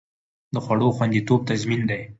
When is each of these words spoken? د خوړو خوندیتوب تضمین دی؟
د 0.53 0.55
خوړو 0.63 0.89
خوندیتوب 0.97 1.39
تضمین 1.49 1.81
دی؟ 1.89 1.99